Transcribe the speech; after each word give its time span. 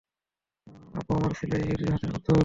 আবু 0.97 1.11
আমের 1.17 1.31
ছিল 1.39 1.51
এই 1.55 1.63
ইহুদীদের 1.63 1.91
হাতের 1.93 2.09
পুতুল। 2.15 2.39